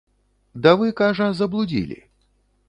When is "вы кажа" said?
0.79-1.27